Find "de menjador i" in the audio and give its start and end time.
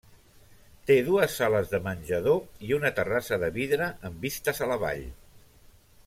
1.73-2.73